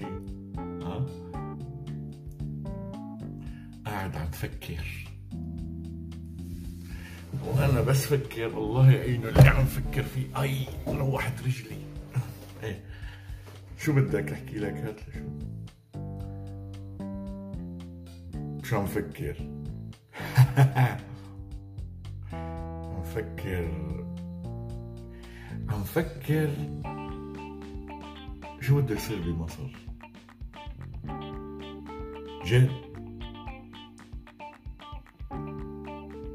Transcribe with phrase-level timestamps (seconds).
[0.00, 0.22] شيء
[0.58, 1.06] ها؟
[3.86, 4.84] قاعد عم فكر
[7.46, 11.76] وأنا بس فكر الله يعينه اللي عم فكر فيه أي روحت رجلي.
[12.62, 12.84] إيه.
[13.78, 15.20] شو بدك أحكي لك؟ هات شو.
[18.62, 19.36] شو عم فكر؟
[22.94, 23.70] عم فكر.
[25.68, 26.50] عم فكر.
[28.60, 29.89] شو بده يصير بمصر
[32.50, 32.70] جد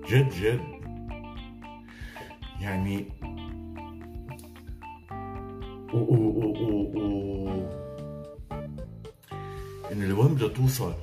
[0.10, 0.62] جد جد
[2.62, 3.06] يعني
[5.94, 7.70] و و و و و
[9.92, 10.94] انه لوين بدها توصل.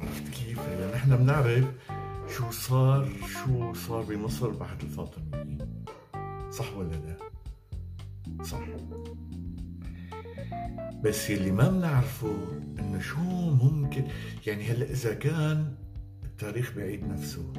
[0.00, 1.64] عرفت كيف؟ لأن نحن بنعرف
[2.36, 5.58] شو صار شو صار بمصر بعد الفاطميين
[6.50, 7.16] صح ولا لا؟
[8.44, 8.60] صح.
[11.04, 12.36] بس اللي ما بنعرفه
[12.88, 14.04] انه شو ممكن
[14.46, 15.74] يعني هلا إذا كان
[16.24, 17.52] التاريخ بيعيد نفسه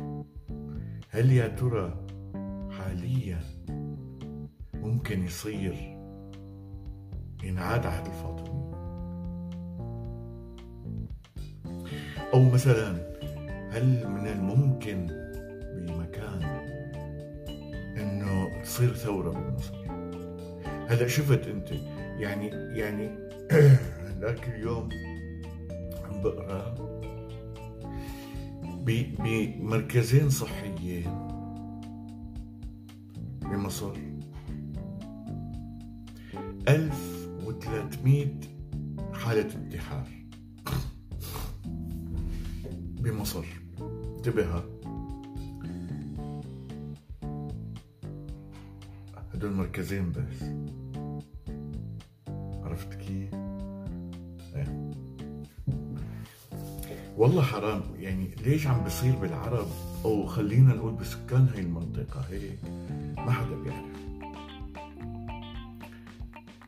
[1.09, 2.07] هل يا ترى
[2.71, 3.39] حاليا
[4.73, 5.97] ممكن يصير
[7.43, 8.59] ينعاد عهد الفاطمي؟
[12.33, 13.15] أو مثلا
[13.71, 15.07] هل من الممكن
[15.75, 16.41] بمكان
[17.97, 19.75] إنه تصير ثورة بمصر
[20.87, 21.71] هلا شفت أنت
[22.19, 22.47] يعني
[22.79, 23.09] يعني
[24.07, 24.89] هذاك اليوم.
[26.09, 26.75] عم بقرا
[28.85, 31.27] بمركزين صحيين.
[33.41, 33.93] بمصر
[36.67, 38.39] 1300
[39.13, 40.07] حالة انتحار.
[43.01, 43.45] بمصر
[44.17, 44.63] انتبه.
[49.33, 50.43] هدول مركزين بس.
[57.19, 57.81] والله حرام.
[57.95, 59.67] يعني ليش عم بصير بالعرب؟
[60.05, 62.59] أو خلينا نقول بسكان هاي المنطقة هيك.
[63.17, 63.99] ما حدا بيعرف.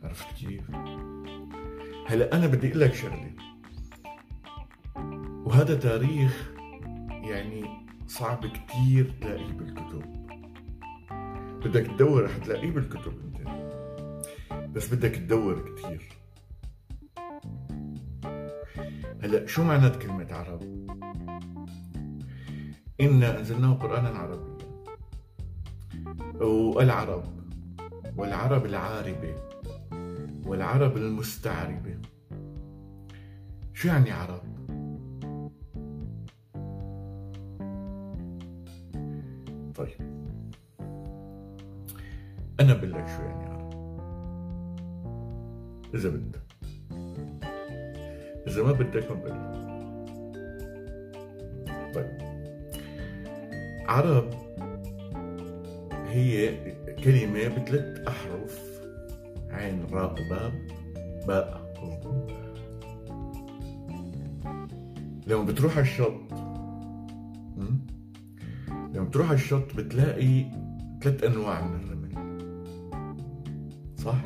[0.03, 0.72] عرفت كيف؟
[2.07, 3.31] هلا أنا بدي أقول لك شغلة.
[5.45, 6.51] وهذا تاريخ
[7.09, 7.66] يعني
[8.07, 10.03] صعب كتير تلاقيه بالكتب.
[11.66, 13.47] بدك تدور رح تلاقيه بالكتب أنت.
[14.75, 16.20] بس بدك تدور كتير.
[19.31, 20.62] هلا شو معنات كلمة عرب؟
[23.02, 24.58] إنا أنزلناه قرآنا عربيا.
[26.42, 27.24] والعرب
[28.18, 29.36] والعرب العاربة
[30.46, 31.97] والعرب المستعربة.
[33.74, 34.42] شو يعني عرب؟
[39.75, 40.28] طيب.
[42.59, 43.72] أنا بقول لك شو يعني عرب.
[45.94, 46.41] إذا بدك.
[48.47, 49.62] إذا ما بدك ما بقول
[51.94, 52.18] طيب.
[53.88, 54.29] عرب
[56.07, 56.57] هي
[57.03, 58.81] كلمة بثلاث أحرف
[59.50, 60.53] عين راء باب
[61.28, 61.72] باء.
[65.28, 66.22] لما بتروح على الشط.
[68.94, 70.46] لما بتروح على الشط بتلاقي
[71.01, 72.12] ثلاث أنواع من الرمل.
[73.97, 74.22] صح؟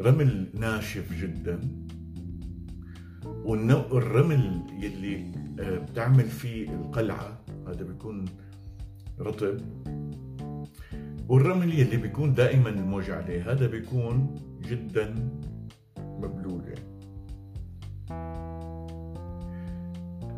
[0.00, 1.60] رمل ناشف جدا.
[3.44, 8.24] والنوع الرمل يلي بتعمل فيه القلعة هذا بيكون
[9.20, 9.60] رطب
[11.28, 15.14] والرمل يلي بيكون دائما الموج عليه هذا بيكون جدا
[15.98, 16.90] مبلول يعني.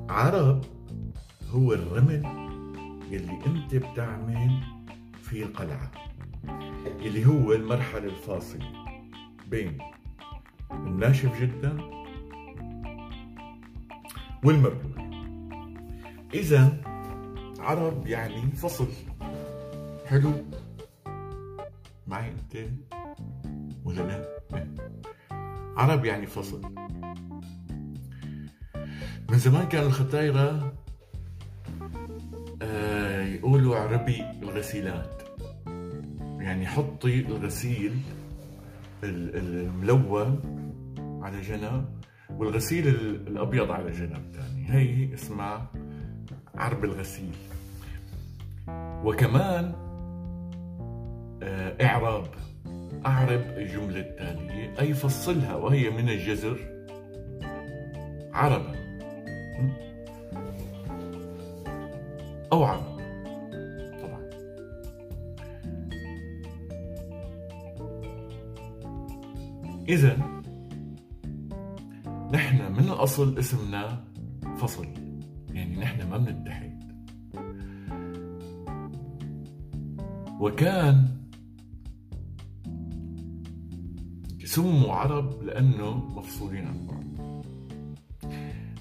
[0.09, 0.65] عرب
[1.51, 2.25] هو الرمل
[3.11, 4.61] يلي انت بتعمل
[5.23, 5.91] فيه القلعة
[7.01, 8.67] يلي هو المرحلة الفاصلة
[9.51, 9.79] بين
[10.71, 12.02] الناشف جدا
[14.45, 15.13] والمبلول
[16.35, 16.81] إذا
[17.59, 18.89] عرب يعني فصل.
[20.07, 20.33] حلو؟
[22.07, 22.57] معي انت
[23.85, 24.27] ولا لا؟
[25.77, 26.63] عرب يعني فصل.
[29.31, 30.73] من زمان كانوا الختايرة
[32.63, 35.23] آه يقولوا عربي الغسيلات.
[36.39, 38.01] يعني حطي الغسيل
[39.05, 40.41] الملون
[41.23, 42.02] على جنب.
[42.39, 42.89] والغسيل
[43.29, 45.71] الأبيض على جنب ثاني هي اسمها
[46.55, 47.35] عرب الغسيل.
[49.05, 49.73] وكمان
[51.81, 52.27] إعراب
[53.07, 54.81] أعرب الجملة التالية.
[54.81, 56.59] أي فصلها وهي من الجزر
[58.33, 58.83] عربا.
[62.53, 63.01] أو عرب
[64.03, 64.31] طبعا.
[69.89, 70.42] إذا
[72.33, 74.05] نحن من الأصل اسمنا
[74.57, 74.87] فصل.
[75.51, 76.83] يعني نحن ما بنتحد.
[80.41, 81.09] وكان
[84.45, 87.03] سموا عرب لأنه مفصولين عن بعض.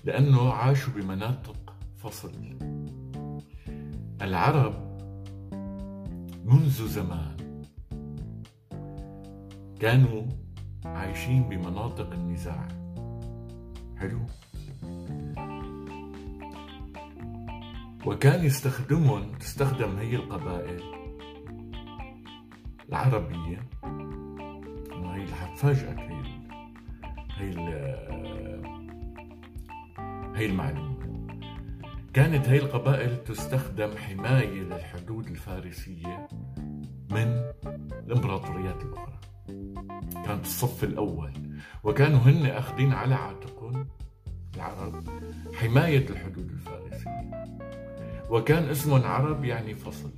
[0.05, 2.31] لأنه عاشوا بمناطق فصل.
[4.21, 4.97] العرب
[6.45, 7.61] منذ زمان
[9.79, 10.23] كانوا
[10.85, 12.80] عايشين بمناطق النزاع.
[14.01, 14.19] حلو.
[18.05, 20.81] وكان يستخدمون تستخدم هي القبائل
[22.89, 23.69] العربية
[24.93, 26.23] هي اللي حتفاجئك هي
[27.37, 27.57] هي
[30.35, 31.27] هي المعلومة.
[32.13, 36.27] كانت هي القبائل تستخدم حماية للحدود الفارسية
[37.11, 37.41] من
[38.07, 39.19] الإمبراطوريات الأخرى.
[40.25, 41.33] كانت الصف الأول.
[41.83, 43.50] وكانوا هن أخذين على عاتقهم
[44.61, 45.03] العرب
[45.53, 47.31] حماية الحدود الفارسية.
[48.29, 50.11] وكان اسمهم عرب يعني فصل.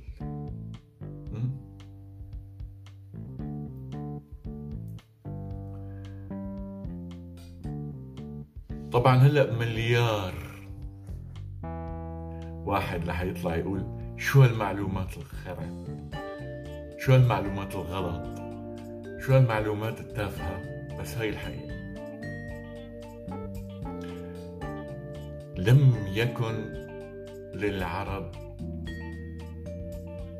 [8.92, 10.34] طبعا هلأ مليار
[12.66, 13.84] واحد رح يطلع يقول
[14.16, 15.84] شو هالمعلومات الخرا؟
[16.98, 18.38] شو هالمعلومات الغلط؟
[19.20, 20.62] شو هالمعلومات التافهة؟
[21.00, 21.73] بس هاي الحقيقة.
[25.66, 26.54] لم يكن
[27.54, 28.32] للعرب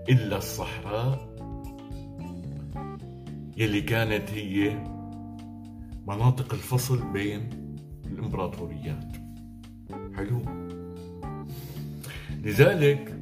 [0.09, 1.35] إلا الصحراء
[3.57, 4.85] يلي كانت هي
[6.07, 7.51] مناطق الفصل بين
[8.07, 9.13] الإمبراطوريات.
[10.17, 10.43] حلو.
[12.31, 13.19] لذلك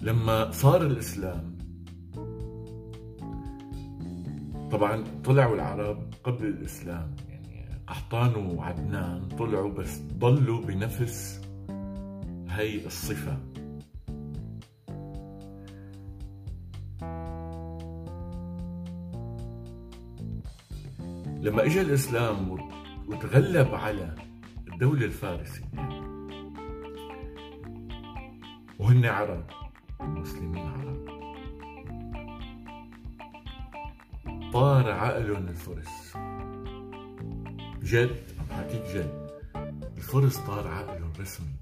[0.00, 1.54] لما صار الإسلام
[4.72, 7.33] طبعا طلعوا العرب قبل الإسلام يعني
[7.86, 11.40] قحطان وعدنان طلعوا بس ضلوا بنفس
[12.48, 13.38] هي الصفة.
[21.42, 22.50] لما اجى الإسلام
[23.08, 24.14] وتغلب على
[24.72, 25.64] الدولة الفارسية
[28.78, 29.44] وهن عرب
[30.00, 31.04] المسلمين عرب
[34.52, 36.16] طار عقلهم الفرس.
[37.84, 38.16] جد
[38.50, 39.30] حكيك جد
[39.96, 41.54] الفرس طار عقلهم رسمي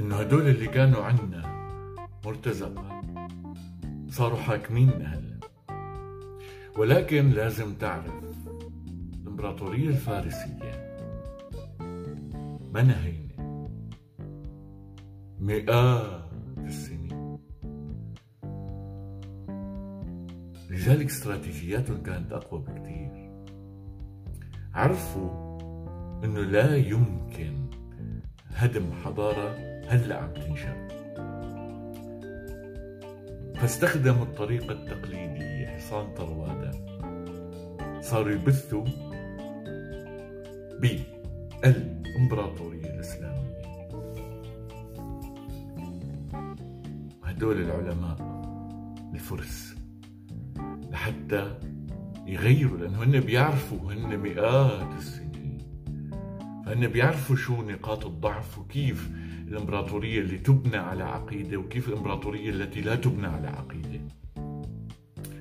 [0.00, 1.42] إنه هدول اللي كانوا عنا
[2.24, 3.02] مرتزقة
[4.08, 5.40] صاروا حاكمين هلا
[6.76, 8.12] ولكن لازم تعرف
[9.22, 10.88] الإمبراطورية الفارسية
[12.72, 13.28] ما نهينا.
[15.40, 17.38] مئات السنين.
[20.70, 23.07] لذلك استراتيجياتهم كانت أقوى بكثير
[24.78, 25.58] عرفوا
[26.24, 27.54] إنه لا يمكن
[28.50, 29.56] هدم حضارة
[29.88, 30.88] هلأ عم تنشأ
[33.54, 36.70] فاستخدموا الطريقة التقليدية حصان طروادة.
[38.00, 38.84] صاروا يبثوا
[40.80, 43.58] بالإمبراطورية الإسلامية.
[47.24, 48.16] هدول العلماء
[49.14, 49.74] الفرس
[50.90, 51.58] لحتى
[52.28, 55.58] يغيروا لأنه هن بيعرفوا هن مئات السنين.
[56.66, 59.10] فهن بيعرفوا شو نقاط الضعف وكيف
[59.48, 64.00] الإمبراطورية اللي تبنى على عقيدة وكيف الإمبراطورية التي لا تبنى على عقيدة.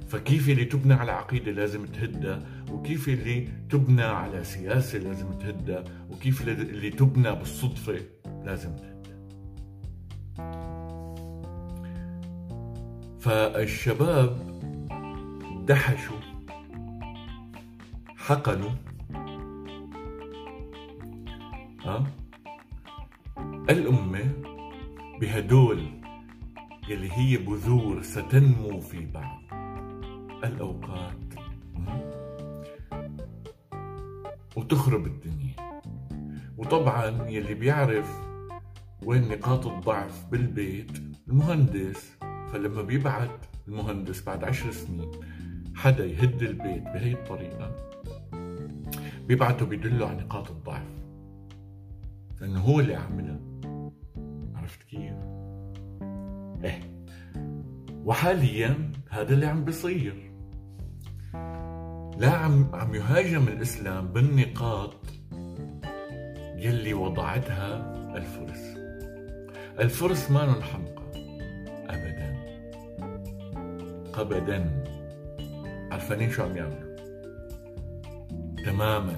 [0.08, 2.38] فكيف اللي تبنى على عقيدة لازم تهدى
[2.72, 5.78] وكيف اللي تبنى على سياسة لازم تهدى
[6.10, 8.00] وكيف اللي تبنى بالصدفة
[8.46, 9.16] لازم تهدى.
[13.20, 14.58] فالشباب
[15.68, 16.18] دحشوا
[18.28, 18.70] حقنوا.
[21.86, 22.04] ها؟
[23.70, 24.32] الأمة
[25.22, 25.84] بهدول
[26.90, 29.42] يلي هي بذور ستنمو في بعض
[30.44, 31.34] الأوقات.
[34.56, 35.82] وتخرب الدنيا.
[36.58, 38.20] وطبعا يلي بيعرف
[39.04, 40.92] وين نقاط الضعف بالبيت
[41.28, 42.18] المهندس.
[42.54, 45.12] فلما بيبعت المهندس بعد عشر سنين
[45.76, 47.97] حدا يهد البيت بهي الطريقة.
[49.28, 50.88] بيبعته بيدله على نقاط الضعف.
[52.42, 53.40] لأنه هو اللي عملها
[54.56, 55.14] عرفت كيف؟
[56.64, 56.80] إيه.
[58.06, 60.32] وحاليا هذا اللي عم بيصير.
[62.18, 64.96] لا عم عم يهاجم الإسلام بالنقاط
[66.58, 68.78] يلي وضعتها الفرس.
[69.80, 71.04] الفرس ما حمقى
[71.90, 72.38] ابدا.
[74.16, 74.84] ابدا.
[75.92, 76.97] عرفانين شو عم يعملوا؟
[78.68, 79.16] تماما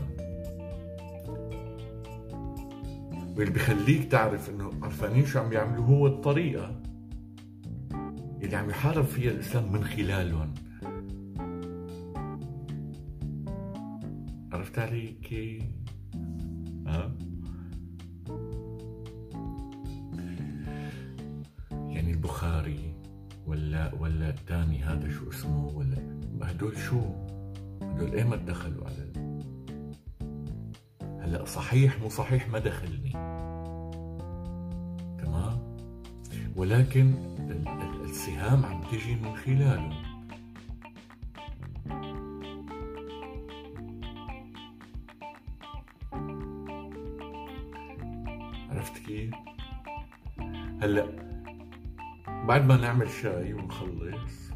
[3.38, 6.82] واللي بخليك تعرف إنه عرفانين شو عم يعملوا هو الطريقة
[8.42, 10.54] اللي عم يحارب فيها الإسلام من خلالهم
[14.52, 15.64] عرفت علي كيف؟
[16.88, 17.16] ها؟
[21.72, 22.94] يعني البخاري
[23.48, 25.98] ولا ولا الثاني هذا شو اسمه ولا
[26.42, 27.02] هدول شو؟
[27.82, 29.29] هدول إيمت دخلوا على.
[31.30, 33.12] هلا صحيح مو صحيح ما دخلني
[35.20, 35.78] تمام؟
[36.56, 37.14] ولكن
[38.04, 39.94] السهام عم تجي من خلاله.
[48.70, 49.36] عرفت كيف؟
[50.82, 51.08] هلأ
[52.28, 54.52] بعد ما نعمل شاي ونخلص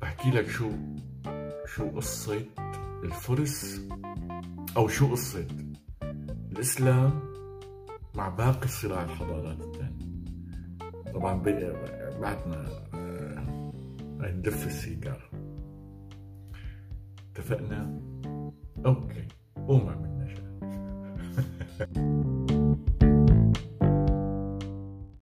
[0.00, 0.70] بحكي لك شو
[1.66, 2.63] شو قصة.
[3.04, 3.80] الفرس
[4.76, 5.46] أو شو قصة؟
[6.52, 7.20] الإسلام
[8.14, 10.24] مع باقي صراع الحضارات الثانية.
[11.14, 11.42] طبعا
[12.20, 15.30] بعد ما آه، ندف السيجارة.
[17.32, 18.00] اتفقنا؟
[18.86, 19.28] أوكي
[19.68, 20.44] قوم اعمل نشاط